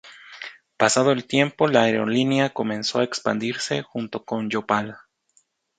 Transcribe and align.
Pasado 0.77 1.11
el 1.11 1.27
tiempo 1.27 1.67
la 1.67 1.83
aerolínea 1.83 2.49
comenzó 2.53 2.97
a 2.97 3.03
expandirse 3.03 3.83
junto 3.83 4.25
con 4.25 4.49
Yopal. 4.49 4.97